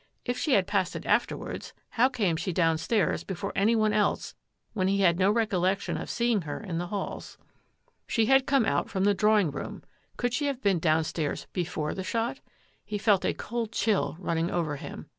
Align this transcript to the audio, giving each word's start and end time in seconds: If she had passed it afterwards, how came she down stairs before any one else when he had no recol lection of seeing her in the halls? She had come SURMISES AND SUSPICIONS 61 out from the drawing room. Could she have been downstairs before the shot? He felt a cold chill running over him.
If 0.25 0.35
she 0.35 0.53
had 0.53 0.65
passed 0.65 0.95
it 0.95 1.05
afterwards, 1.05 1.73
how 1.91 2.09
came 2.09 2.35
she 2.35 2.51
down 2.51 2.79
stairs 2.79 3.23
before 3.23 3.53
any 3.55 3.75
one 3.75 3.93
else 3.93 4.33
when 4.73 4.87
he 4.87 5.01
had 5.01 5.19
no 5.19 5.31
recol 5.31 5.61
lection 5.61 5.95
of 5.95 6.09
seeing 6.09 6.41
her 6.41 6.59
in 6.59 6.79
the 6.79 6.87
halls? 6.87 7.37
She 8.07 8.25
had 8.25 8.47
come 8.47 8.63
SURMISES 8.63 8.79
AND 8.79 8.85
SUSPICIONS 8.87 8.87
61 8.87 8.87
out 8.87 8.89
from 8.89 9.03
the 9.03 9.19
drawing 9.19 9.51
room. 9.51 9.83
Could 10.17 10.33
she 10.33 10.47
have 10.47 10.59
been 10.63 10.79
downstairs 10.79 11.45
before 11.53 11.93
the 11.93 12.03
shot? 12.03 12.39
He 12.83 12.97
felt 12.97 13.23
a 13.23 13.35
cold 13.35 13.71
chill 13.71 14.17
running 14.19 14.49
over 14.49 14.77
him. 14.77 15.05